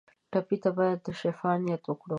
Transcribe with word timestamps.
ټپي 0.31 0.57
ته 0.63 0.69
باید 0.77 0.99
د 1.05 1.07
شفا 1.19 1.51
نیت 1.63 1.83
وکړو. 1.87 2.09